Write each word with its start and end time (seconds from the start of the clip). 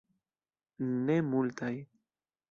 Ne 1.09 1.17
multaj. 1.33 1.73